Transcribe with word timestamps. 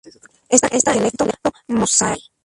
Está 0.49 0.67
en 0.93 0.97
dialecto 0.97 1.25
mozárabe. 1.67 2.23